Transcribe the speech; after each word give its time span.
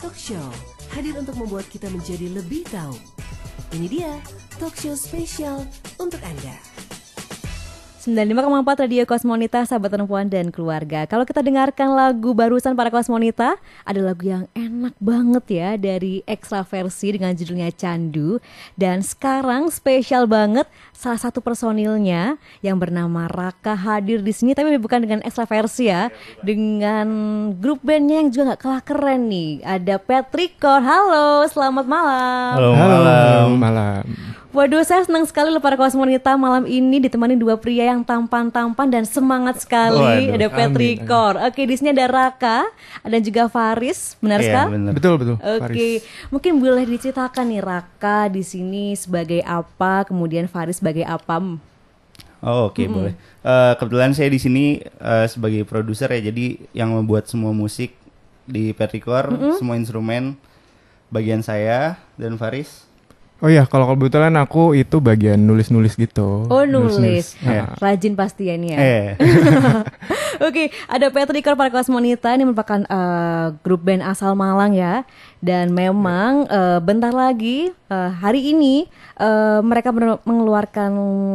Talk 0.00 0.16
Show 0.16 0.48
hadir 0.96 1.12
untuk 1.20 1.36
membuat 1.36 1.68
kita 1.68 1.84
menjadi 1.92 2.32
lebih 2.32 2.64
tahu. 2.72 2.96
Ini 3.76 3.84
dia 3.84 4.12
Talk 4.56 4.72
Show 4.72 4.96
spesial 4.96 5.68
untuk 6.00 6.24
Anda. 6.24 6.69
95,4 8.00 8.88
Radio 8.88 9.04
Kosmonita, 9.04 9.60
sahabat 9.68 9.92
perempuan 9.92 10.24
dan 10.24 10.48
keluarga. 10.48 11.04
Kalau 11.04 11.28
kita 11.28 11.44
dengarkan 11.44 11.92
lagu 11.92 12.32
barusan 12.32 12.72
para 12.72 12.88
Kosmonita, 12.88 13.60
ada 13.84 14.00
lagu 14.00 14.24
yang 14.24 14.48
enak 14.56 14.96
banget 14.96 15.44
ya 15.52 15.70
dari 15.76 16.24
ekstra 16.24 16.64
versi 16.64 17.12
dengan 17.12 17.36
judulnya 17.36 17.68
Candu. 17.76 18.40
Dan 18.72 19.04
sekarang 19.04 19.68
spesial 19.68 20.24
banget 20.24 20.64
salah 20.96 21.20
satu 21.20 21.44
personilnya 21.44 22.40
yang 22.64 22.80
bernama 22.80 23.28
Raka 23.28 23.76
hadir 23.76 24.24
di 24.24 24.32
sini, 24.32 24.56
tapi 24.56 24.80
bukan 24.80 25.04
dengan 25.04 25.20
ekstra 25.20 25.44
versi 25.44 25.92
ya, 25.92 26.08
dengan 26.40 27.04
grup 27.60 27.84
bandnya 27.84 28.24
yang 28.24 28.32
juga 28.32 28.56
gak 28.56 28.60
kalah 28.64 28.80
keren 28.80 29.28
nih. 29.28 29.60
Ada 29.60 30.00
Petrikor. 30.00 30.80
Halo, 30.80 31.44
selamat 31.52 31.84
malam. 31.84 32.52
Halo, 32.56 32.70
Halo, 32.72 33.60
malam. 33.60 34.08
Waduh, 34.50 34.82
saya 34.82 35.06
senang 35.06 35.22
sekali 35.30 35.46
loh 35.54 35.62
para 35.62 35.78
kosmonita 35.78 36.34
malam 36.34 36.66
ini 36.66 36.98
ditemani 36.98 37.38
dua 37.38 37.54
pria 37.54 37.94
yang 37.94 38.02
tampan-tampan 38.02 38.90
dan 38.90 39.06
semangat 39.06 39.62
sekali. 39.62 40.26
Waduh, 40.26 40.34
ada 40.34 40.46
Petrikor. 40.50 41.38
Oke, 41.38 41.70
di 41.70 41.78
sini 41.78 41.94
ada 41.94 42.10
Raka, 42.10 42.66
ada 43.06 43.18
juga 43.22 43.46
Faris. 43.46 44.18
Benar 44.18 44.42
Iya, 44.42 44.46
sekali? 44.50 44.70
bener. 44.74 44.92
Betul 44.98 45.14
betul. 45.22 45.36
Oke, 45.38 45.88
mungkin 46.34 46.52
boleh 46.58 46.82
diceritakan 46.82 47.46
nih 47.46 47.62
Raka 47.62 48.26
di 48.26 48.42
sini 48.42 48.98
sebagai 48.98 49.38
apa, 49.46 50.02
kemudian 50.10 50.50
Faris 50.50 50.82
sebagai 50.82 51.06
apa? 51.06 51.38
Oh, 52.42 52.74
oke 52.74 52.82
boleh. 52.90 53.14
Eh, 53.46 53.72
kebetulan 53.78 54.18
saya 54.18 54.34
di 54.34 54.42
sini 54.42 54.82
eh, 54.82 55.26
sebagai 55.30 55.62
produser 55.62 56.10
ya, 56.10 56.26
jadi 56.26 56.58
yang 56.74 56.90
membuat 56.90 57.30
semua 57.30 57.54
musik 57.54 57.94
di 58.50 58.74
Petrikor, 58.74 59.30
semua 59.62 59.78
instrumen 59.78 60.34
bagian 61.06 61.38
saya 61.38 62.02
dan 62.18 62.34
Faris. 62.34 62.89
Oh 63.40 63.48
iya, 63.48 63.64
kalau 63.64 63.88
kebetulan 63.96 64.36
aku 64.36 64.76
itu 64.76 65.00
bagian 65.00 65.40
nulis-nulis 65.40 65.96
gitu. 65.96 66.44
Oh 66.52 66.68
nulis, 66.68 67.40
rajin 67.80 68.12
pasti 68.12 68.52
ya 68.52 68.54
ini 68.60 68.76
ya. 68.76 68.78
Eh, 68.78 69.06
Oke, 70.40 70.72
ada 70.88 71.12
Petrikor 71.12 71.52
para 71.52 71.68
Kosmonita 71.68 72.32
ini 72.32 72.48
merupakan 72.48 72.80
eh, 72.80 73.46
grup 73.60 73.84
band 73.84 74.00
asal 74.00 74.32
Malang 74.32 74.72
ya. 74.72 75.04
Dan 75.40 75.72
memang 75.72 76.48
eh, 76.48 76.80
bentar 76.80 77.12
lagi 77.12 77.68
eh, 77.68 78.10
hari 78.16 78.56
ini 78.56 78.88
eh, 79.20 79.60
mereka 79.60 79.92
mengeluarkan 80.24 80.90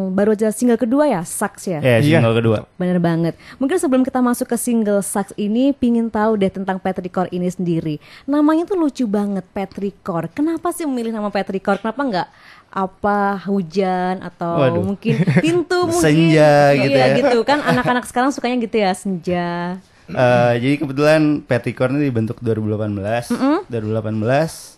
baru 0.09 0.33
aja 0.33 0.49
single 0.49 0.81
kedua 0.81 1.05
ya, 1.05 1.21
Sax 1.21 1.69
ya. 1.69 1.85
eh 1.85 2.01
Iya. 2.01 2.17
single 2.17 2.33
kedua. 2.33 2.57
Bener 2.81 2.97
banget. 2.97 3.37
Mungkin 3.61 3.77
sebelum 3.77 4.01
kita 4.01 4.25
masuk 4.25 4.49
ke 4.49 4.57
single 4.57 5.05
Sax 5.05 5.37
ini, 5.37 5.69
pingin 5.69 6.09
tahu 6.09 6.41
deh 6.41 6.49
tentang 6.49 6.81
Petrikor 6.81 7.29
ini 7.29 7.45
sendiri. 7.45 8.01
Namanya 8.25 8.65
tuh 8.65 8.77
lucu 8.77 9.05
banget, 9.05 9.45
Petrikor. 9.53 10.33
Kenapa 10.33 10.73
sih 10.73 10.89
memilih 10.89 11.13
nama 11.13 11.29
Petrikor? 11.29 11.77
Kenapa 11.77 12.01
nggak 12.01 12.27
apa 12.75 13.39
hujan 13.47 14.19
atau 14.19 14.59
Waduh. 14.59 14.83
mungkin 14.83 15.15
pintu 15.43 15.87
mungkin 15.87 16.03
Senja 16.03 16.75
gitu 16.75 16.91
Iya, 16.91 17.05
ya. 17.07 17.15
gitu 17.17 17.39
kan 17.41 17.63
anak-anak 17.63 18.03
sekarang 18.03 18.29
sukanya 18.29 18.59
gitu 18.59 18.75
ya 18.75 18.91
senja. 18.91 19.79
Eh, 20.05 20.53
jadi 20.59 20.75
kebetulan 20.77 21.39
Petrikor 21.41 21.89
ini 21.89 22.05
dibentuk 22.05 22.37
2018. 22.37 23.31
2018 23.65 24.75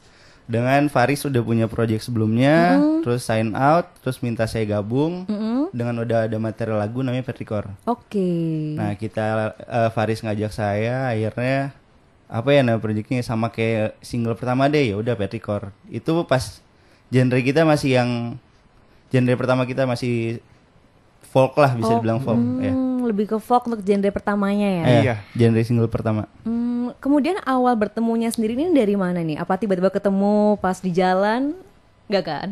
dengan 0.47 0.87
Faris 0.87 1.27
udah 1.27 1.43
punya 1.43 1.67
project 1.67 2.07
sebelumnya, 2.07 2.79
terus 3.03 3.27
sign 3.27 3.51
out, 3.51 3.91
terus 3.99 4.23
minta 4.23 4.47
saya 4.47 4.63
gabung 4.63 5.27
dengan 5.69 5.99
udah 5.99 6.23
ada 6.23 6.37
materi 6.37 6.71
lagu 6.71 7.03
namanya 7.03 7.25
Petrikor. 7.25 7.67
Oke. 7.83 8.23
Nah 8.73 8.93
kita 8.93 9.25
eh, 9.59 9.89
Faris 9.89 10.21
ngajak 10.21 10.51
saya 10.51 11.11
akhirnya 11.11 11.75
apa 12.27 12.49
ya 12.49 12.59
nama 12.59 12.77
proyeknya 12.77 13.19
sama 13.21 13.49
kayak 13.49 13.95
single 13.99 14.35
pertama 14.35 14.67
deh 14.67 14.83
ya 14.85 14.95
udah 14.95 15.15
Petrikor 15.15 15.71
itu 15.87 16.11
pas 16.23 16.59
genre 17.09 17.39
kita 17.39 17.61
masih 17.61 17.89
yang 17.93 18.09
genre 19.07 19.35
pertama 19.35 19.63
kita 19.63 19.83
masih 19.83 20.43
folk 21.23 21.53
lah 21.53 21.71
bisa 21.71 21.91
dibilang 21.93 22.19
folk 22.19 22.39
ya. 22.57 22.71
Hmm, 22.71 23.03
lebih 23.03 23.25
ke 23.25 23.37
folk 23.37 23.65
untuk 23.65 23.79
genre 23.79 24.09
pertamanya 24.09 24.67
ya. 24.69 24.83
Eh, 24.83 25.01
Iya. 25.01 25.15
genre 25.33 25.61
single 25.61 25.87
pertama. 25.87 26.25
Hmm, 26.41 26.91
kemudian 26.97 27.39
awal 27.41 27.75
bertemunya 27.75 28.27
sendiri 28.27 28.55
ini 28.55 28.71
dari 28.71 28.93
mana 28.93 29.19
nih? 29.19 29.35
Apa 29.35 29.55
tiba-tiba 29.55 29.87
ketemu 29.89 30.55
pas 30.57 30.77
di 30.77 30.89
jalan? 30.89 31.51
Gak 32.07 32.23
kan? 32.23 32.49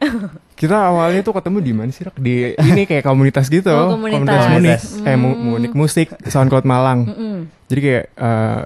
Kita 0.54 0.88
awalnya 0.88 1.20
tuh 1.20 1.32
ketemu 1.32 1.58
di 1.60 1.72
mana 1.72 1.90
sih? 1.90 2.04
Rak? 2.04 2.16
Di 2.16 2.52
ini 2.54 2.82
kayak 2.84 3.02
komunitas 3.02 3.46
gitu. 3.46 3.68
Oh, 3.68 3.94
komunitas. 3.94 4.20
munik. 4.20 4.40
Komunitas. 4.48 4.82
Eh, 5.02 5.16
mu- 5.16 5.36
munik 5.36 5.72
musik 5.72 6.08
SoundCloud 6.22 6.64
Malang. 6.64 7.04
Mm-mm. 7.06 7.36
Jadi 7.66 7.80
kayak 7.80 8.04
eh, 8.10 8.62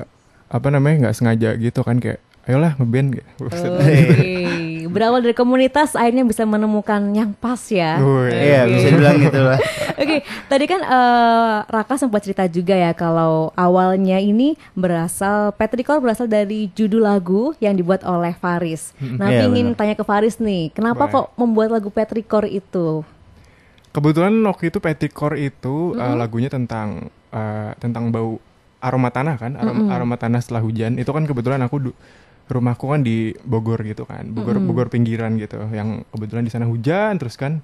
apa 0.48 0.66
namanya? 0.68 0.96
nggak 1.06 1.14
sengaja 1.14 1.50
gitu 1.54 1.80
kan 1.80 1.98
kayak 1.98 2.18
ayolah 2.44 2.72
ngeband 2.74 3.08
gitu. 3.14 3.30
Oke. 3.44 4.47
Berawal 4.88 5.20
dari 5.20 5.32
komunitas 5.32 5.92
akhirnya 5.92 6.22
bisa 6.22 6.42
menemukan 6.42 6.98
yang 7.10 7.30
pas 7.32 7.60
ya. 7.68 7.96
Wih. 7.96 8.28
Iya 8.28 8.60
bisa 8.64 8.86
dibilang 8.88 9.16
gitu 9.18 9.40
lah. 9.40 9.58
Oke, 10.00 10.16
tadi 10.46 10.64
kan 10.64 10.80
eh, 10.80 11.56
Raka 11.64 11.94
sempat 11.94 12.20
cerita 12.20 12.44
juga 12.44 12.72
ya 12.72 12.92
kalau 12.92 13.50
awalnya 13.52 14.16
ini 14.16 14.56
berasal 14.72 15.50
Petrikor 15.52 15.98
berasal 15.98 16.24
dari 16.24 16.70
judul 16.70 17.02
lagu 17.02 17.52
yang 17.58 17.74
dibuat 17.74 18.02
oleh 18.02 18.32
Faris. 18.32 18.94
Nah, 18.98 19.28
Iya, 19.28 19.44
ingin 19.44 19.72
benar. 19.72 19.78
tanya 19.78 19.94
ke 19.94 20.02
Faris 20.02 20.38
nih, 20.38 20.70
kenapa 20.70 21.04
Boleh. 21.04 21.14
kok 21.14 21.26
membuat 21.34 21.68
lagu 21.70 21.88
Petrikor 21.88 22.44
itu? 22.44 23.02
Kebetulan 23.88 24.32
waktu 24.44 24.68
itu 24.68 24.78
Petrikor 24.78 25.34
itu 25.34 25.92
eh, 25.94 26.14
lagunya 26.14 26.46
tentang 26.46 27.08
eh, 27.28 27.70
tentang 27.76 28.08
bau 28.08 28.38
aroma 28.78 29.10
tanah 29.10 29.34
kan, 29.34 29.52
aroma, 29.52 29.82
aroma 29.90 30.14
tanah 30.14 30.38
setelah 30.38 30.62
hujan. 30.62 30.94
Itu 30.94 31.10
kan 31.10 31.24
kebetulan 31.24 31.58
aku 31.58 31.90
du- 31.90 31.96
rumahku 32.48 32.88
kan 32.88 33.04
di 33.04 33.36
Bogor 33.44 33.84
gitu 33.84 34.08
kan, 34.08 34.32
Bogor 34.32 34.56
Bogor 34.64 34.88
pinggiran 34.88 35.36
gitu. 35.36 35.60
Yang 35.70 36.08
kebetulan 36.10 36.44
di 36.44 36.52
sana 36.52 36.64
hujan 36.64 37.20
terus 37.20 37.36
kan. 37.36 37.60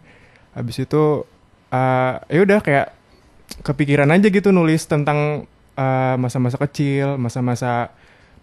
Habis 0.54 0.84
itu 0.84 1.24
eh 1.72 2.14
ya 2.30 2.40
udah 2.44 2.60
kayak 2.60 2.92
kepikiran 3.64 4.08
aja 4.12 4.28
gitu 4.30 4.52
nulis 4.54 4.84
tentang 4.86 5.48
eh, 5.74 6.16
masa-masa 6.20 6.60
kecil, 6.60 7.16
masa-masa 7.16 7.90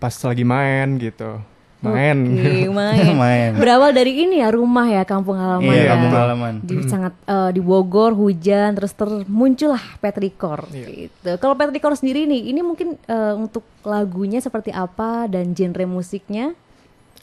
pas 0.01 0.13
lagi 0.25 0.43
main 0.43 0.97
gitu. 0.97 1.39
Main. 1.81 2.17
Oke, 2.29 2.69
main. 2.77 3.13
Main. 3.13 3.51
Berawal 3.57 3.89
dari 3.91 4.13
ini 4.21 4.37
ya 4.37 4.49
rumah 4.49 4.85
ya 4.85 5.01
kampung 5.01 5.33
halaman 5.33 5.65
Iya 5.65 5.81
ya. 5.81 5.89
kampung 5.91 6.13
halaman. 6.13 6.53
Di 6.61 6.75
sangat 6.85 7.13
eh, 7.25 7.49
di 7.51 7.59
Bogor 7.59 8.13
hujan 8.13 8.77
terus 8.77 8.93
termuncullah 8.93 9.81
Petrikor 9.97 10.69
gitu. 10.69 11.35
Kalau 11.35 11.57
Petrikor 11.57 11.93
sendiri 11.93 12.23
nih, 12.23 12.53
ini 12.53 12.61
mungkin 12.61 13.01
eh, 13.01 13.33
untuk 13.33 13.65
lagunya 13.81 14.37
seperti 14.37 14.69
apa 14.69 15.25
dan 15.25 15.51
genre 15.51 15.83
musiknya? 15.83 16.53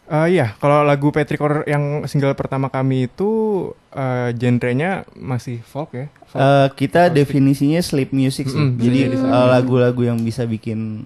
Eh 0.08 0.34
iya, 0.34 0.56
kalau 0.56 0.82
lagu 0.82 1.12
Petrikor 1.12 1.62
yang 1.64 2.02
single 2.04 2.32
pertama 2.32 2.66
kami 2.66 3.06
itu 3.06 3.30
eh 3.91 4.32
genrenya 4.32 5.06
masih 5.12 5.60
folk 5.62 5.92
ya. 5.92 6.06
Folk. 6.26 6.41
Eh, 6.41 6.68
kita 6.74 7.08
definisinya 7.08 7.78
sleep 7.78 8.10
music 8.10 8.48
sih. 8.48 8.56
Mm-mm, 8.56 8.80
Jadi 8.80 8.98
bisa 9.12 9.22
eh, 9.22 9.47
lagu-lagu 9.48 10.02
yang 10.02 10.18
bisa 10.18 10.42
bikin 10.42 11.04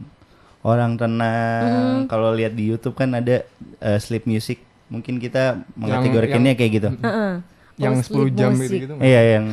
orang 0.63 0.95
tenang. 0.95 2.07
Kalau 2.07 2.31
lihat 2.31 2.53
di 2.53 2.67
YouTube 2.67 2.95
kan 2.95 3.13
ada 3.13 3.43
eh, 3.79 3.99
sleep 3.99 4.25
music. 4.25 4.59
Mungkin 4.87 5.17
kita 5.17 5.63
mengategorikannya 5.75 6.53
yang- 6.53 6.59
kayak 6.59 6.73
gitu. 6.73 6.91
Heeh. 6.99 7.33
yang 7.75 7.97
Oh, 7.97 8.05
10 8.05 8.05
sleep 8.05 8.37
jam 8.37 8.53
music. 8.53 8.79
gitu 8.79 8.95
gitu. 8.95 9.01
Iya 9.01 9.21
yang 9.33 9.47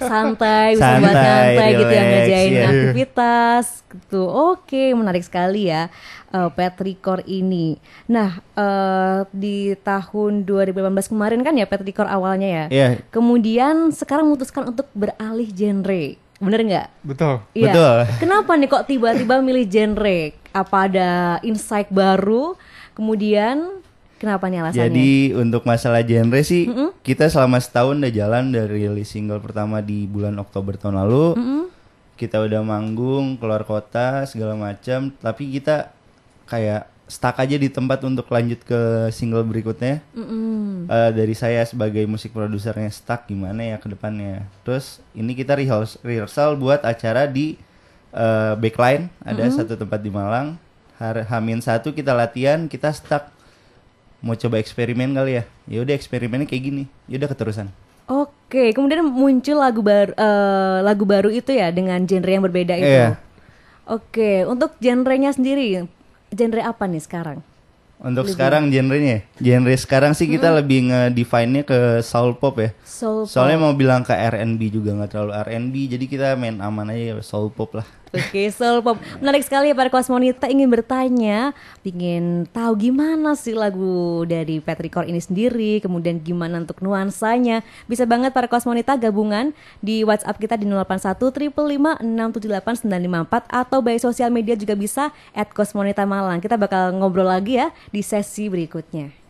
santai 0.00 0.74
bisa 0.74 0.96
buat 0.96 1.12
Santai, 1.12 1.12
santai 1.52 1.68
gitu 1.68 1.84
ya 1.84 1.92
relax, 1.92 2.08
ngerjain 2.08 2.50
iya. 2.50 2.64
aktivitas 2.66 3.64
gitu 3.86 4.22
oke 4.24 4.84
menarik 4.92 5.20
sekali 5.20 5.68
ya 5.68 5.82
eh, 6.30 6.50
Petrikor 6.50 7.20
ini 7.26 7.76
nah 8.06 8.30
eh, 8.56 9.18
di 9.30 9.56
tahun 9.78 10.32
2018 10.42 10.72
kemarin 11.06 11.40
kan 11.42 11.52
ya 11.52 11.68
Petrikor 11.68 12.08
awalnya 12.08 12.48
ya 12.48 12.64
Iya. 12.66 12.88
kemudian 13.08 13.92
sekarang 13.92 14.24
memutuskan 14.26 14.66
untuk 14.66 14.88
beralih 14.92 15.46
genre 15.46 16.04
bener 16.36 16.60
nggak 16.62 16.86
Betul. 17.02 17.34
Iya. 17.52 17.64
Betul. 17.66 17.96
Kenapa 18.18 18.50
nih 18.52 18.68
kok 18.68 18.84
tiba-tiba 18.84 19.34
milih 19.38 19.64
genre? 19.66 20.18
Apa 20.56 20.88
ada 20.88 21.36
insight 21.44 21.92
baru? 21.92 22.56
Kemudian 22.96 23.76
kenapa 24.16 24.48
nih 24.48 24.64
alasannya? 24.64 24.88
Jadi 24.88 25.36
untuk 25.36 25.68
masalah 25.68 26.00
genre 26.00 26.40
sih 26.40 26.64
kita 27.04 27.28
selama 27.28 27.60
setahun 27.60 28.00
udah 28.00 28.08
jalan 28.08 28.48
dari 28.48 28.88
rilis 28.88 29.12
single 29.12 29.44
pertama 29.44 29.84
di 29.84 30.08
bulan 30.08 30.32
Oktober 30.40 30.80
tahun 30.80 30.96
lalu. 31.04 31.36
Kita 32.16 32.40
udah 32.40 32.64
manggung 32.64 33.36
keluar 33.36 33.68
kota 33.68 34.24
segala 34.24 34.56
macam, 34.56 35.12
tapi 35.20 35.52
kita 35.52 35.92
kayak 36.48 36.88
stuck 37.04 37.36
aja 37.38 37.60
di 37.60 37.68
tempat 37.68 38.02
untuk 38.08 38.26
lanjut 38.32 38.64
ke 38.64 39.12
single 39.12 39.44
berikutnya. 39.44 40.00
Mm-mm. 40.16 40.88
Eh, 40.88 41.10
dari 41.12 41.36
saya 41.36 41.62
sebagai 41.68 42.02
musik 42.08 42.32
produsernya 42.32 42.88
stuck 42.88 43.28
gimana 43.28 43.62
ya 43.62 43.76
ke 43.76 43.92
depannya. 43.92 44.48
Terus 44.64 45.04
ini 45.12 45.36
kita 45.36 45.60
rehearsal 46.02 46.56
buat 46.56 46.82
acara 46.82 47.28
di 47.28 47.60
eh, 48.16 48.54
backline 48.56 49.12
ada 49.20 49.44
satu 49.52 49.76
tempat 49.76 50.00
di 50.00 50.08
Malang. 50.08 50.56
Hamin 50.96 51.60
satu 51.60 51.92
kita 51.92 52.16
latihan, 52.16 52.64
kita 52.72 52.88
stuck 52.88 53.28
mau 54.24 54.32
coba 54.32 54.56
eksperimen 54.56 55.12
kali 55.12 55.38
ya. 55.38 55.44
Ya 55.68 55.78
udah 55.84 55.92
eksperimennya 55.92 56.48
kayak 56.48 56.62
gini. 56.64 56.84
Ya 57.04 57.20
udah 57.20 57.28
keterusan. 57.28 57.68
Oke, 58.06 58.70
kemudian 58.70 59.02
muncul 59.02 59.58
lagu 59.58 59.82
baru 59.82 60.14
eh, 60.14 60.78
lagu 60.86 61.04
baru 61.04 61.28
itu 61.28 61.50
ya 61.50 61.68
dengan 61.74 61.98
genre 62.06 62.30
yang 62.30 62.44
berbeda 62.46 62.74
itu. 62.78 62.86
Iya. 62.86 63.18
Oke, 63.86 64.42
untuk 64.46 64.74
genrenya 64.82 65.30
sendiri, 65.30 65.86
genre 66.30 66.62
apa 66.62 66.90
nih 66.90 67.02
sekarang? 67.02 67.38
Untuk 67.96 68.28
sekarang 68.28 68.68
genrenya, 68.68 69.24
genre 69.40 69.72
sekarang 69.72 70.12
sih 70.12 70.28
kita 70.28 70.52
lebih 70.52 70.90
nge-define-nya 70.92 71.62
ke 71.64 71.78
soul 72.04 72.36
pop 72.36 72.60
ya. 72.60 72.70
Soul 72.84 73.24
pop. 73.24 73.32
Soalnya 73.32 73.58
mau 73.62 73.72
bilang 73.72 74.04
ke 74.04 74.12
R&B 74.12 74.68
juga 74.68 74.92
nggak 74.94 75.10
terlalu 75.10 75.32
R&B, 75.32 75.74
jadi 75.96 76.04
kita 76.04 76.26
main 76.36 76.60
aman 76.60 76.92
aja 76.92 77.14
ya, 77.14 77.14
soul 77.24 77.48
pop 77.48 77.72
lah. 77.72 77.88
Oke, 78.14 78.54
soul 78.54 78.86
pop. 78.86 78.94
Menarik 79.18 79.42
sekali 79.42 79.70
ya 79.70 79.74
para 79.74 79.90
kosmonita 79.90 80.46
ingin 80.46 80.70
bertanya, 80.70 81.50
ingin 81.82 82.46
tahu 82.54 82.78
gimana 82.78 83.34
sih 83.34 83.50
lagu 83.50 84.22
dari 84.22 84.62
Petricor 84.62 85.10
ini 85.10 85.18
sendiri, 85.18 85.82
kemudian 85.82 86.22
gimana 86.22 86.62
untuk 86.62 86.78
nuansanya. 86.86 87.66
Bisa 87.90 88.06
banget 88.06 88.30
para 88.30 88.46
kosmonita 88.46 88.94
gabungan 88.94 89.50
di 89.82 90.06
WhatsApp 90.06 90.38
kita 90.38 90.54
di 90.54 90.70
081 90.70 91.50
678 91.98 92.86
954 92.86 93.50
atau 93.50 93.78
by 93.82 93.98
sosial 93.98 94.30
media 94.30 94.54
juga 94.54 94.78
bisa 94.78 95.10
at 95.34 95.50
Kosmonita 95.50 96.06
Malang. 96.06 96.38
Kita 96.38 96.54
bakal 96.54 96.94
ngobrol 96.94 97.26
lagi 97.26 97.58
ya 97.58 97.74
di 97.90 98.06
sesi 98.06 98.46
berikutnya. 98.46 99.25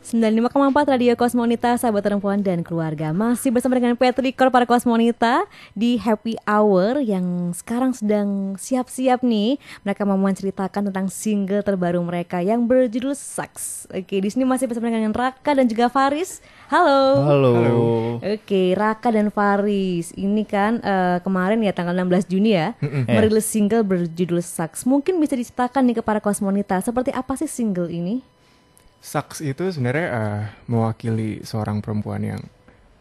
95,4 0.00 0.96
Radio 0.96 1.12
Kosmonita, 1.12 1.76
sahabat 1.76 2.00
perempuan 2.00 2.40
dan 2.40 2.64
keluarga. 2.64 3.12
Masih 3.12 3.52
bersama 3.52 3.76
dengan 3.76 3.92
Petrikor 4.00 4.48
para 4.48 4.64
Kosmonita 4.64 5.44
Di 5.76 6.00
Happy 6.00 6.40
Hour 6.48 7.04
yang 7.04 7.52
sekarang 7.52 7.92
sedang 7.92 8.56
siap-siap 8.56 9.20
nih. 9.20 9.60
Mereka 9.84 10.08
mau 10.08 10.16
menceritakan 10.16 10.88
tentang 10.88 11.12
single 11.12 11.60
terbaru 11.60 12.00
mereka 12.00 12.40
yang 12.40 12.64
berjudul 12.64 13.12
Sucks 13.12 13.92
Oke, 13.92 14.24
di 14.24 14.28
sini 14.32 14.48
masih 14.48 14.72
bersama 14.72 14.88
dengan 14.88 15.12
Raka 15.12 15.52
dan 15.52 15.68
juga 15.68 15.92
Faris. 15.92 16.40
Halo. 16.72 17.20
Halo. 17.20 17.52
Oke, 18.24 18.72
Raka 18.72 19.12
dan 19.12 19.28
Faris. 19.28 20.16
Ini 20.16 20.48
kan 20.48 20.80
eh, 20.80 21.20
kemarin 21.20 21.60
ya 21.60 21.76
tanggal 21.76 21.92
16 21.92 22.24
Juni 22.24 22.56
ya 22.56 22.72
Merilis 23.04 23.44
single 23.44 23.84
berjudul 23.84 24.40
Sucks 24.40 24.88
Mungkin 24.88 25.20
bisa 25.20 25.36
diceritakan 25.36 25.84
nih 25.92 26.00
ke 26.00 26.02
para 26.06 26.24
Kosmonita 26.24 26.80
Seperti 26.80 27.12
apa 27.12 27.36
sih 27.36 27.50
single 27.50 27.92
ini? 27.92 28.39
Sucks 29.00 29.40
itu 29.40 29.64
sebenarnya 29.66 30.06
eh, 30.06 30.40
mewakili 30.66 31.40
seorang 31.40 31.80
perempuan 31.80 32.20
yang 32.20 32.42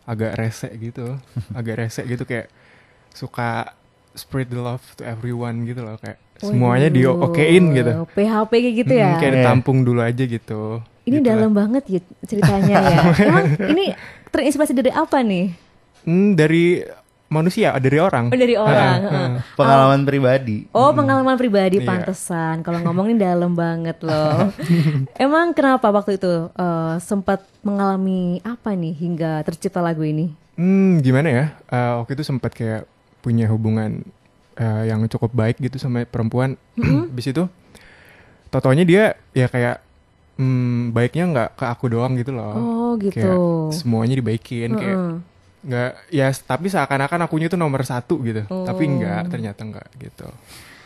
agak 0.03 0.35
rese 0.35 0.71
gitu, 0.73 1.19
agak 1.59 1.75
rese 1.77 2.01
gitu 2.01 2.23
kayak 2.23 2.47
suka 3.11 3.75
spread 4.11 4.47
the 4.47 4.57
love 4.57 4.81
to 4.95 5.03
everyone 5.03 5.63
gitu 5.63 5.79
loh 5.79 5.95
kayak 5.97 6.17
semuanya 6.37 6.87
di 6.87 7.03
okein 7.03 7.75
gitu. 7.75 7.91
Waduh, 7.93 8.07
PHP 8.09 8.51
kayak 8.53 8.75
gitu 8.77 8.93
ya. 8.95 9.07
Mm, 9.07 9.17
kayak 9.17 9.27
Iya. 9.29 9.37
ditampung 9.37 9.77
dulu 9.83 9.99
aja 9.99 10.23
gitu. 10.23 10.79
Ini 11.03 11.09
Gitu 11.11 11.19
lah. 11.19 11.27
dalam 11.35 11.51
banget 11.51 11.83
ya 11.85 11.99
ceritanya 12.23 12.75
ya. 12.79 12.97
Emang 13.27 13.45
ini 13.67 13.85
terinspirasi 14.29 14.71
dari 14.71 14.89
apa 14.89 15.19
nih? 15.19 15.51
Hmm, 16.07 16.31
dari 16.33 16.79
manusia, 17.29 17.71
dari 17.77 18.01
orang. 18.01 18.33
Oh, 18.33 18.37
dari 18.37 18.57
orang. 18.57 18.97
Heeh. 19.05 19.29
Pengalaman 19.53 20.01
pribadi. 20.03 20.65
Oh 20.73 20.89
pengalaman 20.91 21.37
pribadi 21.37 21.77
Iya. 21.79 21.87
pantesan. 21.87 22.65
Kalau 22.65 22.81
ngomong 22.81 23.13
ini 23.13 23.21
dalam 23.21 23.53
banget 23.53 24.01
loh. 24.01 24.49
Emang 25.15 25.53
kenapa 25.53 25.93
waktu 25.93 26.17
itu 26.17 26.49
eh, 26.49 26.95
sempat 26.99 27.45
mengalami 27.61 28.41
apa 28.41 28.73
nih 28.73 28.93
hingga 28.97 29.45
tercipta 29.45 29.79
lagu 29.79 30.01
ini? 30.01 30.33
Hmm, 30.57 30.99
gimana 30.99 31.29
ya? 31.29 31.45
Eh, 31.69 31.93
waktu 32.01 32.17
itu 32.17 32.23
sempat 32.25 32.51
kayak 32.51 32.89
punya 33.21 33.45
hubungan 33.47 34.01
eh, 34.57 34.89
yang 34.89 35.05
cukup 35.07 35.29
baik 35.31 35.61
gitu 35.61 35.77
sama 35.77 36.03
perempuan. 36.03 36.57
Habis 37.13 37.31
itu, 37.31 37.45
totonya 38.49 38.83
dia 38.83 39.03
ya 39.31 39.45
kayak 39.45 39.85
hmm, 40.41 40.91
baiknya 40.91 41.23
nggak 41.29 41.49
ke 41.61 41.65
aku 41.69 41.85
doang 41.93 42.17
gitu 42.17 42.33
loh. 42.33 42.53
Oh 42.57 42.91
gitu. 42.97 43.21
Kayak 43.21 43.37
semuanya 43.77 44.17
dibaikin 44.17 44.73
kayak 44.73 44.97
Heeh. 44.97 45.13
Nggak 45.59 45.91
ya 46.09 46.31
tapi 46.31 46.71
seakan-akan 46.71 47.27
akunya 47.27 47.51
tuh 47.51 47.59
nomor 47.59 47.83
satu 47.83 48.19
gitu. 48.23 48.47
Tapi 48.47 48.83
Oh. 48.85 48.89
enggak, 48.95 49.23
ternyata 49.27 49.61
enggak 49.63 49.87
gitu. 49.99 50.27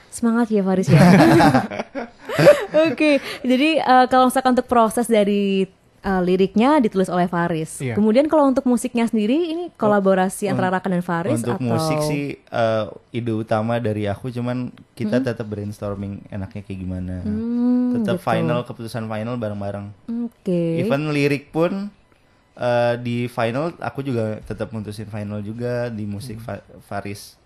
Semangat 0.09 0.49
ya 0.49 0.61
Faris 0.61 0.89
ya. 0.89 1.01
Oke, 2.89 3.17
jadi 3.41 3.69
eh, 3.79 4.05
kalau 4.09 4.29
misalkan 4.29 4.53
untuk 4.53 4.65
proses 4.65 5.05
dari 5.05 5.65
eh, 6.03 6.21
liriknya 6.21 6.81
ditulis 6.81 7.07
oleh 7.07 7.25
Faris. 7.25 7.77
Iya. 7.77 7.93
Kemudian 7.93 8.25
kalau 8.25 8.45
untuk 8.45 8.65
musiknya 8.65 9.05
sendiri 9.05 9.53
ini 9.53 9.63
kolaborasi 9.73 10.49
antara 10.49 10.73
Raka 10.73 10.89
dan 10.89 11.01
Faris 11.01 11.39
Untuk 11.39 11.57
atau 11.57 11.65
musik 11.65 11.97
sih 12.05 12.23
eh, 12.37 12.85
ide 13.09 13.33
utama 13.33 13.77
dari 13.77 14.05
aku 14.05 14.29
cuman 14.29 14.69
kita 14.93 15.21
tetap 15.21 15.45
brainstorming 15.45 16.25
enaknya 16.29 16.61
kayak 16.61 16.79
gimana. 16.79 17.21
Hmm, 17.21 18.01
tetap 18.01 18.17
gitu. 18.17 18.25
final 18.25 18.59
keputusan 18.65 19.05
final 19.05 19.37
bareng-bareng. 19.37 19.85
Oke. 20.29 20.81
Even 20.81 21.09
lirik 21.09 21.49
pun 21.49 21.89
eh, 22.55 22.93
di 22.97 23.25
final 23.25 23.73
aku 23.77 24.01
juga 24.01 24.37
tetap 24.41 24.69
mutusin 24.69 25.05
final 25.05 25.39
juga 25.39 25.87
di 25.87 26.03
musik 26.03 26.37
Hmm. 26.37 26.45
Fa- 26.51 26.65
Faris 26.83 27.37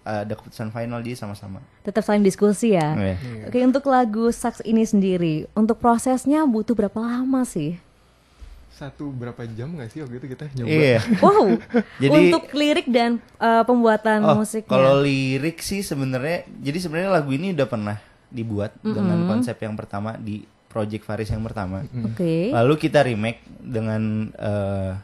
Eh, 0.00 0.24
ada 0.24 0.32
keputusan 0.32 0.68
final 0.68 0.96
di 0.98 1.12
sama-sama. 1.12 1.60
Tetap 1.82 2.00
saling 2.00 2.24
diskusi 2.24 2.72
ya. 2.72 2.96
Iya. 2.96 3.16
Oke, 3.46 3.60
untuk 3.60 3.84
lagu 3.86 4.32
Sax 4.32 4.64
ini 4.64 4.80
sendiri, 4.82 5.44
untuk 5.52 5.76
prosesnya 5.76 6.40
butuh 6.42 6.72
berapa 6.72 6.96
lama 6.96 7.44
sih? 7.44 7.76
Satu 8.70 9.12
berapa 9.12 9.44
jam 9.50 9.68
nggak 9.70 9.92
sih 9.92 10.00
waktu 10.00 10.16
itu 10.16 10.26
kita 10.32 10.48
nyoba? 10.56 10.72
Iya. 10.72 10.98
Wow. 11.20 11.46
Jadi- 12.00 12.16
untuk 12.26 12.48
lirik 12.50 12.88
dan 12.88 13.20
eh, 13.36 13.62
pembuatan 13.62 14.24
Oh, 14.24 14.40
musiknya. 14.40 14.72
kalau 14.72 15.04
lirik 15.04 15.60
sih 15.60 15.82
sebenarnya 15.82 16.48
jadi 16.48 16.78
sebenarnya 16.80 17.10
lagu 17.12 17.30
ini 17.30 17.52
udah 17.52 17.68
pernah 17.68 17.96
dibuat 18.26 18.72
dengan 18.80 19.28
konsep 19.28 19.52
yang 19.58 19.76
pertama 19.76 20.16
di 20.16 20.48
Project 20.70 21.02
Faris 21.02 21.28
yang 21.28 21.42
pertama. 21.42 21.82
Oke. 22.06 22.54
Lalu 22.54 22.74
kita 22.78 23.02
remake 23.02 23.42
dengan 23.58 24.30
eh, 24.32 24.94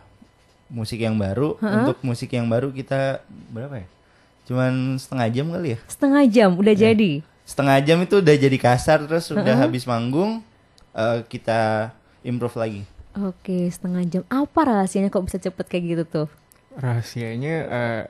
musik 0.70 1.02
yang 1.02 1.18
baru. 1.18 1.58
Untuk 1.58 1.98
musik 2.00 2.30
yang 2.30 2.46
baru 2.46 2.70
kita 2.70 3.18
berapa 3.50 3.82
ya? 3.82 3.86
Cuman 4.46 4.94
setengah 4.94 5.26
jam 5.28 5.46
kali 5.50 5.68
ya. 5.74 5.78
Setengah 5.90 6.22
jam 6.30 6.50
udah 6.54 6.70
Iya. 6.70 6.82
jadi. 6.94 7.12
Setengah 7.42 7.78
jam 7.82 7.98
itu 8.00 8.14
udah 8.18 8.36
jadi 8.38 8.58
kasar 8.58 9.06
terus 9.06 9.26
udah 9.28 9.54
habis 9.58 9.82
manggung 9.84 10.38
eh, 10.94 11.18
kita 11.26 11.90
improve 12.22 12.56
lagi. 12.56 12.82
Oke, 13.16 13.66
setengah 13.66 14.02
jam. 14.06 14.22
Apa 14.28 14.70
rahasianya 14.70 15.10
kok 15.10 15.26
bisa 15.26 15.42
cepet 15.42 15.66
kayak 15.66 15.84
gitu 15.84 16.04
tuh? 16.06 16.28
Rahasianya 16.76 17.54
eh, 17.66 18.00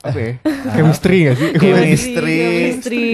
apa 0.00 0.16
ya? 0.16 0.32
Chemistry 0.76 1.16
nggak 1.28 1.36
sih? 1.36 1.50
Chemistry. 1.60 2.38
Chemistry. 2.40 3.08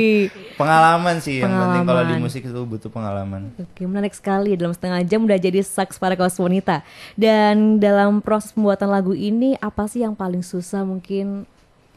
Pengalaman 0.54 1.18
sih 1.18 1.42
yang 1.42 1.50
penting 1.50 1.82
kalau 1.82 2.02
di 2.06 2.14
musik 2.22 2.42
itu 2.46 2.60
butuh 2.62 2.88
pengalaman. 2.88 3.50
Oke, 3.58 3.84
menarik 3.84 4.14
sekali. 4.14 4.54
Dalam 4.54 4.72
setengah 4.72 5.02
jam 5.02 5.26
udah 5.26 5.36
jadi 5.36 5.60
sax 5.66 5.98
para 5.98 6.14
kaos 6.14 6.38
wanita. 6.38 6.86
Dan 7.18 7.82
dalam 7.82 8.22
proses 8.22 8.54
pembuatan 8.54 8.88
lagu 8.88 9.12
ini, 9.12 9.58
apa 9.58 9.90
sih 9.90 10.06
yang 10.06 10.14
paling 10.14 10.46
susah 10.46 10.86
mungkin 10.86 11.44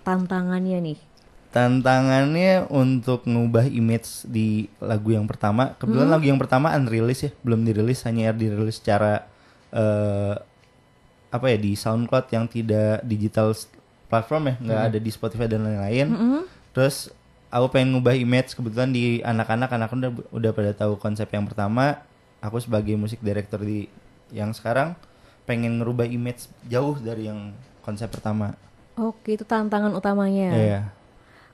tantangannya 0.02 0.82
nih? 0.82 1.00
Tantangannya 1.54 2.70
untuk 2.70 3.30
ngubah 3.30 3.70
image 3.70 4.26
di 4.26 4.68
lagu 4.82 5.14
yang 5.14 5.30
pertama. 5.30 5.78
Kebetulan 5.78 6.10
lagu 6.10 6.26
yang 6.26 6.42
pertama 6.42 6.74
unreleased 6.74 7.30
ya, 7.30 7.32
belum 7.46 7.62
dirilis, 7.62 8.04
hanya 8.10 8.34
dirilis 8.34 8.82
secara 8.82 9.30
eh 9.70 10.36
apa 11.30 11.46
ya 11.46 11.58
di 11.62 11.78
SoundCloud 11.78 12.26
yang 12.34 12.50
tidak 12.50 13.06
digital 13.06 13.54
platform 14.10 14.52
ya, 14.52 14.56
nggak 14.60 14.82
ada 14.92 14.98
di 15.00 15.12
Spotify 15.14 15.46
dan 15.46 15.64
lain-lain. 15.64 16.08
Terus 16.74 17.14
aku 17.54 17.70
pengen 17.74 17.98
ngubah 17.98 18.18
image 18.18 18.58
kebetulan 18.58 18.90
di 18.90 19.22
anak-anak 19.22 19.70
anak 19.70 19.90
udah 19.94 20.12
udah 20.34 20.52
pada 20.54 20.72
tahu 20.74 20.98
konsep 20.98 21.30
yang 21.30 21.46
pertama. 21.46 22.02
Aku 22.42 22.58
sebagai 22.58 22.96
musik 22.96 23.20
director 23.22 23.60
di 23.62 23.86
yang 24.34 24.56
sekarang 24.56 24.96
pengen 25.50 25.82
ngerubah 25.82 26.06
image 26.06 26.46
jauh 26.70 26.96
dari 27.02 27.28
yang 27.28 27.52
konsep 27.82 28.10
pertama. 28.10 28.54
Oke, 29.00 29.34
itu 29.34 29.44
tantangan 29.48 29.92
utamanya. 29.96 30.50
Iya. 30.54 30.82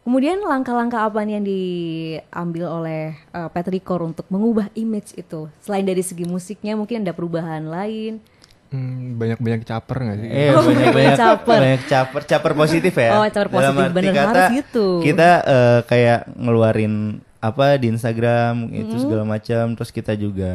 Kemudian 0.06 0.38
langkah-langkah 0.46 1.02
apa 1.02 1.26
nih 1.26 1.34
yang 1.42 1.46
diambil 1.50 2.66
oleh 2.70 3.18
uh, 3.34 3.50
Petricor 3.50 4.06
untuk 4.06 4.30
mengubah 4.30 4.70
image 4.78 5.18
itu? 5.18 5.50
Selain 5.66 5.82
dari 5.82 6.06
segi 6.06 6.30
musiknya, 6.30 6.78
mungkin 6.78 7.02
ada 7.02 7.16
perubahan 7.16 7.66
lain. 7.66 8.22
Hmm, 8.68 9.16
banyak-banyak 9.16 9.62
caper 9.64 9.98
nggak 10.00 10.18
sih? 10.20 10.30
Iya 10.36 10.50
Oh, 10.52 10.62
banyak 10.62 10.74
banyak 10.76 10.92
banyak 10.92 11.18
caper. 11.18 11.60
banyak 11.62 11.84
caper 11.86 12.22
caper 12.26 12.52
positif 12.54 12.94
ya. 12.94 13.12
Oh, 13.14 13.24
caper 13.24 13.48
Dalam 13.48 13.62
positif, 13.72 13.86
arti 13.86 13.96
bener, 13.96 14.14
kata, 14.14 14.26
harus 14.28 14.46
gitu. 14.56 14.86
Kita 15.00 15.30
eh, 15.46 15.80
kayak 15.86 16.20
ngeluarin 16.34 16.94
apa 17.40 17.66
di 17.78 17.88
Instagram 17.88 18.54
Mm-hmm. 18.66 18.82
itu 18.82 18.96
segala 18.98 19.24
macam. 19.24 19.64
Terus 19.74 19.92
kita 19.92 20.14
juga 20.14 20.52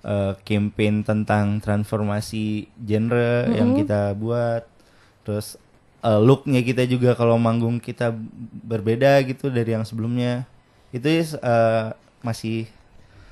eh, 0.00 0.32
campaign 0.40 0.94
tentang 1.02 1.60
transformasi 1.60 2.44
genre 2.76 3.30
yang 3.50 3.70
Mm-hmm. 3.70 3.80
kita 3.82 4.00
buat. 4.14 4.62
Terus 5.22 5.60
eh, 6.00 6.16
looknya 6.18 6.60
kita 6.60 6.82
juga 6.84 7.12
kalau 7.12 7.36
manggung 7.36 7.76
kita 7.76 8.10
berbeda 8.64 9.20
gitu 9.22 9.46
dari 9.46 9.76
yang 9.76 9.84
sebelumnya. 9.84 10.48
Itu 10.90 11.06
eh, 11.06 11.86
masih 12.20 12.66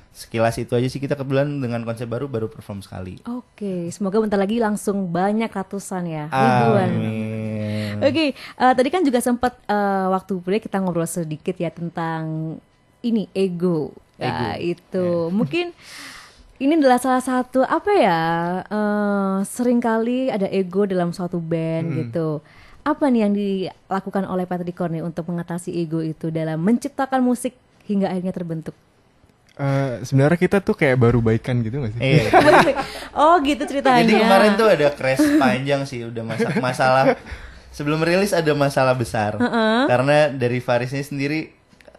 sekilas 0.09 0.57
itu 0.59 0.73
aja 0.75 0.87
sih 0.89 0.99
kita 0.99 1.15
kebetulan 1.15 1.47
dengan 1.61 1.85
konsep 1.85 2.09
baru 2.09 2.27
baru 2.27 2.51
perform 2.51 2.83
sekali. 2.83 3.21
Oke, 3.23 3.87
semoga 3.93 4.19
bentar 4.19 4.35
lagi 4.41 4.59
langsung 4.59 5.07
banyak 5.07 5.47
ratusan 5.47 6.03
ya, 6.09 6.25
ribuan. 6.27 6.91
Oke, 7.99 8.25
eh, 8.35 8.73
tadi 8.75 8.89
kan 8.91 9.01
juga 9.05 9.19
sempat 9.23 9.55
eh, 9.69 10.07
waktu 10.11 10.33
break 10.39 10.67
kita 10.67 10.79
ngobrol 10.81 11.07
sedikit 11.07 11.55
ya 11.55 11.71
tentang 11.71 12.57
ini 13.05 13.31
ego. 13.31 13.95
Ya, 14.19 14.59
itu 14.59 15.31
mungkin 15.31 15.71
ini 16.59 16.75
adalah 16.75 16.99
salah 16.99 17.23
satu 17.23 17.63
apa 17.63 17.91
ya? 17.95 18.21
eh 18.67 19.37
sering 19.47 19.79
kali 19.79 20.27
ada 20.27 20.43
ego 20.51 20.83
dalam 20.83 21.15
suatu 21.15 21.39
band 21.39 21.87
gitu. 21.95 22.43
Apa 22.83 23.07
nih 23.07 23.21
yang 23.23 23.33
dilakukan 23.35 24.27
oleh 24.27 24.43
Patrick 24.43 24.75
nih 24.75 24.99
untuk 24.99 25.31
mengatasi 25.31 25.71
ego 25.71 26.03
itu 26.03 26.27
dalam 26.27 26.59
menciptakan 26.59 27.23
musik 27.23 27.55
hingga 27.87 28.11
akhirnya 28.11 28.35
terbentuk? 28.35 28.75
Eh, 29.59 30.07
sebenarnya 30.07 30.39
kita 30.39 30.63
tuh 30.63 30.71
kayak 30.71 30.95
baru 30.95 31.19
baikan 31.19 31.59
gitu 31.59 31.83
gak 31.83 31.91
sih? 31.91 31.99
Iya. 31.99 32.31
oh 33.19 33.35
gitu 33.43 33.67
ceritanya. 33.67 34.07
Jadi 34.07 34.15
kemarin 34.15 34.51
tuh 34.55 34.67
ada 34.71 34.87
crash 34.95 35.19
panjang 35.35 35.83
sih, 35.83 36.07
udah 36.07 36.23
masa 36.23 36.47
masalah 36.63 37.05
sebelum 37.75 37.99
rilis 37.99 38.31
ada 38.31 38.55
masalah 38.55 38.95
besar. 38.95 39.35
Karena 39.91 40.31
dari 40.31 40.63
Farisnya 40.63 41.03
sendiri 41.03 41.51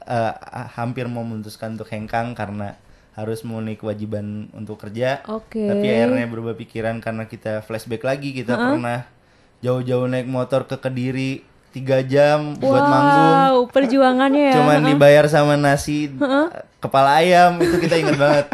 eh, 0.08 0.34
hampir 0.72 1.04
memutuskan 1.04 1.76
untuk 1.76 1.92
hengkang 1.92 2.32
karena 2.32 2.80
harus 3.12 3.44
memenuhi 3.44 3.76
kewajiban 3.76 4.48
untuk 4.56 4.80
kerja. 4.80 5.20
Oke. 5.28 5.60
Tapi 5.60 5.84
akhirnya 5.84 6.24
berubah 6.32 6.56
pikiran 6.56 6.96
karena 7.04 7.28
kita 7.28 7.60
flashback 7.60 8.08
lagi 8.08 8.32
kita 8.32 8.56
pernah 8.56 9.04
jauh-jauh 9.60 10.08
naik 10.08 10.24
motor 10.24 10.64
ke 10.64 10.80
Kediri 10.80 11.44
tiga 11.70 12.02
jam 12.02 12.58
buat 12.58 12.84
manggung. 12.84 13.34
Wow, 13.34 13.56
perjuangannya 13.70 14.44
ya. 14.50 14.56
Cuman 14.58 14.78
dibayar 14.90 15.24
sama 15.30 15.54
nasi 15.54 16.10
kepala 16.82 17.22
ayam 17.22 17.58
itu 17.62 17.76
kita 17.78 17.94
inget 17.98 18.18
banget. 18.18 18.46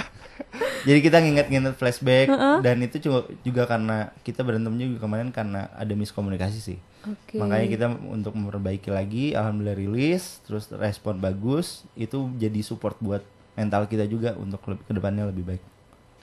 Jadi 0.86 0.98
kita 1.02 1.18
nginget-nginget 1.20 1.74
flashback 1.76 2.30
dan 2.62 2.76
itu 2.80 2.96
juga, 3.02 3.28
juga 3.42 3.62
karena 3.66 4.14
kita 4.22 4.40
berantem 4.46 4.72
juga 4.78 5.02
kemarin 5.02 5.28
karena 5.34 5.68
ada 5.74 5.92
miskomunikasi 5.92 6.58
sih. 6.62 6.78
Oke. 7.06 7.38
Makanya 7.38 7.66
kita 7.70 7.86
untuk 8.06 8.34
memperbaiki 8.34 8.90
lagi, 8.90 9.34
alhamdulillah 9.34 9.78
rilis, 9.78 10.42
terus 10.46 10.66
respon 10.74 11.18
bagus, 11.22 11.86
itu 11.94 12.30
jadi 12.38 12.62
support 12.62 12.98
buat 12.98 13.22
mental 13.54 13.86
kita 13.86 14.06
juga 14.10 14.34
untuk 14.38 14.62
ke 14.62 14.92
depannya 14.94 15.26
lebih 15.30 15.54
baik. 15.54 15.62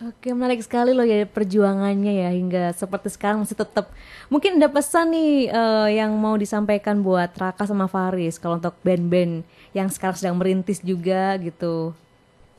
Oke, 0.02 0.34
menarik 0.34 0.58
sekali 0.66 0.90
loh 0.90 1.06
ya 1.06 1.22
perjuangannya 1.30 2.26
ya 2.26 2.30
hingga 2.34 2.74
seperti 2.74 3.14
sekarang 3.14 3.46
masih 3.46 3.54
tetap. 3.54 3.94
Mungkin 4.26 4.58
ada 4.58 4.66
pesan 4.66 5.14
nih 5.14 5.54
eh, 5.54 5.90
yang 6.02 6.18
mau 6.18 6.34
disampaikan 6.34 7.06
buat 7.06 7.30
Raka 7.38 7.70
sama 7.70 7.86
Faris 7.86 8.42
kalau 8.42 8.58
untuk 8.58 8.74
band-band 8.82 9.46
yang 9.78 9.88
sekarang 9.94 10.18
sedang 10.18 10.36
merintis 10.42 10.82
juga 10.82 11.38
gitu. 11.38 11.94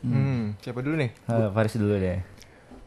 Hmm, 0.06 0.54
siapa 0.62 0.78
dulu 0.78 0.94
nih? 0.94 1.10
Eh, 1.10 1.48
Faris 1.50 1.74
dulu 1.74 1.98
deh. 1.98 2.22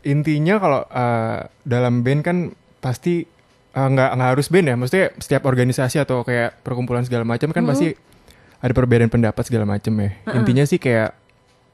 Intinya 0.08 0.56
kalau 0.64 0.82
eh, 0.88 1.40
dalam 1.68 2.08
band 2.08 2.22
kan 2.24 2.38
pasti 2.80 3.28
eh, 3.76 3.88
nggak 3.92 4.10
nggak 4.16 4.30
harus 4.32 4.48
band 4.48 4.68
ya, 4.72 4.76
maksudnya 4.80 5.08
setiap 5.20 5.44
organisasi 5.44 6.00
atau 6.00 6.24
kayak 6.24 6.64
perkumpulan 6.64 7.04
segala 7.04 7.28
macam 7.28 7.52
kan 7.52 7.68
pasti 7.68 7.94
ada 8.64 8.74
perbedaan 8.74 9.12
pendapat 9.12 9.44
segala 9.44 9.68
macam 9.68 9.92
ya. 10.02 10.16
Intinya 10.34 10.64
sih 10.64 10.80
kayak 10.80 11.12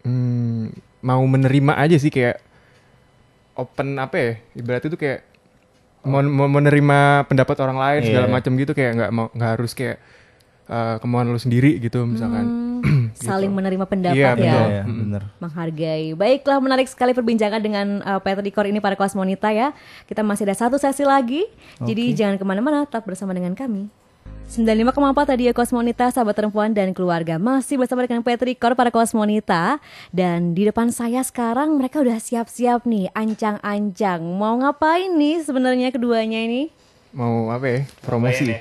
hmm, 0.04 0.74
mau 1.06 1.22
menerima 1.24 1.80
aja 1.80 2.02
sih 2.02 2.10
kayak 2.10 2.42
open 3.54 3.98
apa 3.98 4.16
ya? 4.16 4.32
Ibaratnya 4.54 4.90
tuh 4.90 4.98
kayak 4.98 5.20
mau, 6.04 6.20
mau 6.20 6.50
menerima 6.50 7.00
pendapat 7.26 7.56
orang 7.60 7.78
lain 7.78 8.02
segala 8.04 8.28
Iya. 8.28 8.34
macam 8.34 8.52
gitu 8.54 8.72
kayak 8.72 8.92
nggak 8.94 9.12
mau 9.12 9.26
nggak 9.30 9.52
harus 9.56 9.72
kayak 9.72 9.98
eh, 10.64 10.96
kemauan 11.00 11.28
lu 11.28 11.38
sendiri 11.38 11.76
gitu 11.78 12.04
misalkan. 12.04 12.46
Hmm, 12.84 13.06
saling 13.20 13.52
menerima 13.52 13.84
pendapat 13.84 14.16
Iya, 14.16 14.32
ya. 14.32 14.36
betul. 14.36 14.68
Bener. 15.00 15.24
menghargai. 15.40 16.06
Baiklah, 16.14 16.60
menarik 16.60 16.88
sekali 16.88 17.12
perbincangan 17.12 17.60
dengan 17.60 18.00
uh, 18.02 18.20
Peter 18.20 18.40
Dikor 18.40 18.68
ini 18.68 18.80
para 18.80 18.96
Kosmonita 18.96 19.52
ya. 19.52 19.72
Kita 20.04 20.20
masih 20.20 20.44
ada 20.44 20.56
satu 20.58 20.76
sesi 20.76 21.04
lagi, 21.04 21.48
jadi 21.80 22.04
jangan 22.14 22.36
ke 22.36 22.44
mana-mana, 22.44 22.84
tetap 22.84 23.04
bersama 23.04 23.32
dengan 23.32 23.56
kami. 23.56 23.88
95,4 24.44 25.32
tadi 25.34 25.44
ya 25.50 25.54
Kosmonita, 25.56 26.14
sahabat 26.14 26.38
perempuan 26.38 26.76
dan 26.76 26.94
keluarga 26.94 27.42
Masih 27.42 27.80
bersama 27.80 28.06
dengan 28.06 28.22
Peter 28.22 28.46
Dikor 28.46 28.78
para 28.78 28.94
Kosmonita 28.94 29.82
Dan 30.14 30.54
di 30.54 30.70
depan 30.70 30.94
saya 30.94 31.26
sekarang 31.26 31.74
mereka 31.80 32.04
udah 32.06 32.22
siap-siap 32.22 32.86
nih 32.86 33.10
Ancang-ancang 33.18 34.22
Mau 34.22 34.62
ngapain 34.62 35.10
nih 35.10 35.42
sebenarnya 35.42 35.90
keduanya 35.90 36.38
ini? 36.46 36.70
Mau 37.14 37.50
apa 37.54 37.66
ya? 37.70 37.80
Promosi. 38.02 38.50
ya? 38.50 38.58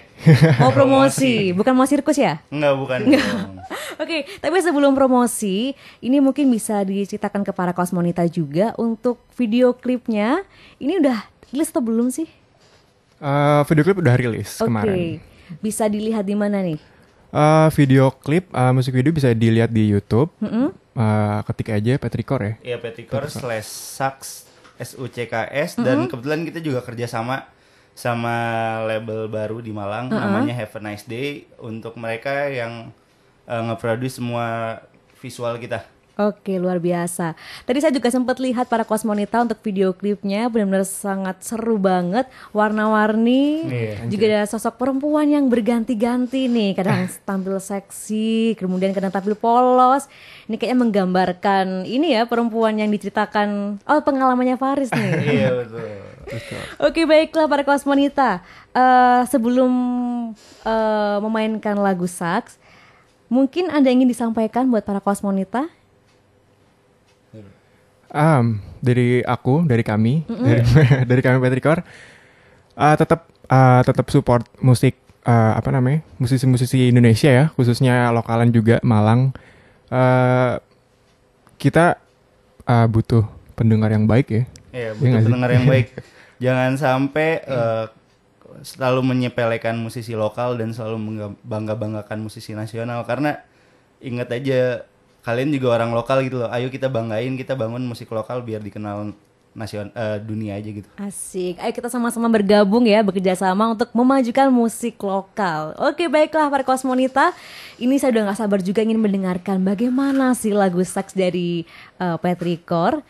Mau 0.61 0.69
promosi, 0.77 1.57
bukan 1.57 1.73
mau 1.73 1.89
sirkus 1.89 2.21
ya? 2.21 2.37
Enggak, 2.53 2.75
bukan. 2.77 3.01
Oke, 4.05 4.29
tapi 4.45 4.61
sebelum 4.61 4.93
promosi, 4.93 5.73
ini 6.05 6.21
mungkin 6.21 6.53
bisa 6.53 6.85
diceritakan 6.85 7.49
ke 7.49 7.53
para 7.57 7.73
kosmonita 7.73 8.29
juga 8.29 8.77
untuk 8.77 9.25
video 9.41 9.73
klipnya. 9.73 10.45
Ini 10.77 11.01
udah 11.01 11.25
rilis 11.49 11.73
atau 11.73 11.81
belum 11.81 12.13
sih? 12.13 12.29
Eh, 13.25 13.61
video 13.73 13.83
klip 13.89 14.05
udah 14.05 14.15
rilis 14.21 14.61
Oke, 14.61 14.69
kemarin. 14.69 15.01
Bisa 15.61 15.91
dilihat 15.91 16.25
di 16.25 16.39
mana 16.39 16.63
nih? 16.63 16.81
Eh, 17.33 17.69
video 17.77 18.15
klip, 18.15 18.49
eh, 18.53 18.73
musik 18.73 18.95
video 18.95 19.13
bisa 19.13 19.29
dilihat 19.35 19.69
di 19.69 19.91
YouTube. 19.93 20.33
Eh, 20.93 21.41
ketik 21.49 21.73
aja 21.73 21.97
Petrikor 21.97 22.41
ya. 22.45 22.55
Iya, 22.61 22.77
Petikor 22.77 23.25
slash 23.29 23.69
Saks 23.69 24.45
S 24.77 24.97
U 25.01 25.09
C 25.09 25.25
K 25.25 25.49
S 25.49 25.81
dan 25.81 26.05
kebetulan 26.09 26.45
kita 26.45 26.61
juga 26.61 26.85
kerja 26.85 27.09
sama 27.09 27.49
sama 27.93 28.37
label 28.89 29.29
baru 29.29 29.61
di 29.61 29.69
Malang 29.69 30.09
namanya 30.09 30.57
Have 30.57 30.77
a 30.77 30.81
Nice 30.81 31.05
Day 31.05 31.45
untuk 31.61 31.97
mereka 32.01 32.49
yang 32.49 32.89
uh, 33.45 33.63
nge-produce 33.69 34.17
semua 34.17 34.81
visual 35.21 35.61
kita. 35.61 35.85
Oke, 36.21 36.61
luar 36.61 36.77
biasa. 36.77 37.33
Tadi 37.65 37.79
saya 37.81 37.89
juga 37.89 38.13
sempat 38.13 38.37
lihat 38.37 38.69
para 38.69 38.85
kosmonita 38.85 39.41
untuk 39.41 39.57
video 39.65 39.97
klipnya 39.97 40.45
benar-benar 40.53 40.85
sangat 40.85 41.41
seru 41.41 41.81
banget, 41.81 42.29
warna-warni. 42.53 43.65
Iya, 43.65 44.13
juga 44.13 44.25
ada 44.29 44.45
sosok 44.45 44.77
perempuan 44.77 45.33
yang 45.33 45.49
berganti-ganti 45.49 46.53
nih, 46.53 46.77
kadang 46.77 47.09
tampil 47.29 47.57
seksi, 47.57 48.61
kemudian 48.61 48.93
kadang 48.93 49.09
tampil 49.09 49.33
polos. 49.33 50.05
Ini 50.53 50.61
kayaknya 50.61 50.79
menggambarkan 50.85 51.89
ini 51.89 52.13
ya 52.13 52.29
perempuan 52.29 52.77
yang 52.77 52.93
diceritakan 52.93 53.81
oh 53.89 54.01
pengalamannya 54.05 54.61
Faris 54.61 54.93
nih. 54.93 55.11
iya, 55.41 55.49
betul. 55.49 56.13
Oke 56.81 57.05
baiklah 57.05 57.45
para 57.51 57.65
kosmonita 57.67 58.41
Eh, 58.73 59.23
Sebelum 59.29 59.73
eh, 60.65 61.17
memainkan 61.21 61.77
lagu 61.77 62.09
Sax 62.09 62.57
Mungkin 63.29 63.69
ada 63.69 63.85
yang 63.89 64.05
ingin 64.05 64.13
disampaikan 64.13 64.69
buat 64.69 64.85
para 64.85 65.01
kosmonita 65.01 65.69
Um, 68.13 68.61
dari 68.85 69.25
aku, 69.25 69.65
dari 69.65 69.81
kami, 69.81 70.29
dari, 70.29 70.61
dari 71.11 71.21
kami 71.25 71.41
Petrikor, 71.41 71.81
uh, 72.77 72.95
tetap 73.01 73.25
uh, 73.49 73.81
tetap 73.81 74.05
support 74.13 74.45
musik 74.61 75.01
uh, 75.25 75.57
apa 75.57 75.73
namanya 75.73 76.05
musisi-musisi 76.21 76.93
Indonesia 76.93 77.33
ya, 77.33 77.45
khususnya 77.57 78.13
lokalan 78.13 78.53
juga 78.53 78.85
Malang. 78.85 79.33
Uh, 79.89 80.61
kita 81.57 81.97
uh, 82.69 82.87
butuh 82.89 83.25
pendengar 83.57 83.89
yang 83.93 84.05
baik 84.05 84.27
ya. 84.29 84.43
Iya, 84.73 84.91
Iya 84.93 84.99
butuh 84.99 85.19
sih? 85.21 85.27
pendengar 85.29 85.51
yang 85.53 85.67
baik. 85.69 85.87
Jangan 86.45 86.73
sampai 86.75 87.29
uh, 87.49 87.87
selalu 88.61 89.01
menyepelekan 89.15 89.79
musisi 89.81 90.13
lokal 90.13 90.61
dan 90.61 90.77
selalu 90.77 91.33
bangga-banggakan 91.41 92.19
musisi 92.21 92.53
nasional 92.53 93.07
karena 93.09 93.41
ingat 94.03 94.29
aja 94.29 94.85
kalian 95.23 95.55
juga 95.55 95.79
orang 95.79 95.95
lokal 95.95 96.23
gitu 96.27 96.43
loh. 96.43 96.51
Ayo 96.51 96.69
kita 96.69 96.91
banggain, 96.91 97.35
kita 97.39 97.55
bangun 97.55 97.83
musik 97.87 98.11
lokal 98.11 98.43
biar 98.43 98.63
dikenal 98.63 99.15
nasion 99.53 99.93
eh, 99.93 100.19
dunia 100.21 100.57
aja 100.57 100.71
gitu. 100.73 100.89
Asik, 100.97 101.61
ayo 101.61 101.73
kita 101.73 101.93
sama-sama 101.93 102.25
bergabung 102.33 102.89
ya 102.89 103.05
Bekerja 103.05 103.37
sama 103.37 103.69
untuk 103.69 103.93
memajukan 103.93 104.49
musik 104.49 104.97
lokal 105.05 105.77
Oke 105.77 106.09
baiklah 106.09 106.49
para 106.49 106.65
kosmonita 106.65 107.37
Ini 107.77 108.01
saya 108.01 108.17
udah 108.17 108.33
gak 108.33 108.41
sabar 108.41 108.65
juga 108.65 108.81
ingin 108.81 108.97
mendengarkan 108.97 109.61
Bagaimana 109.61 110.33
sih 110.33 110.57
lagu 110.57 110.81
Sax 110.81 111.13
dari 111.13 111.69
eh, 112.01 112.17
Petrikor 112.17 113.05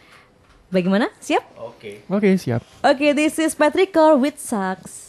Bagaimana? 0.73 1.14
Siap? 1.21 1.62
Oke. 1.62 2.00
Oke 2.09 2.35
siap. 2.40 2.64
Oke, 2.81 3.12
this 3.14 3.38
is 3.38 3.54
Petrikor 3.54 4.19
with 4.19 4.40
Sax 4.40 5.02